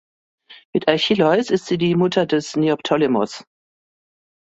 [0.73, 3.43] Mit Achilleus ist sie die Mutter des Neoptolemos.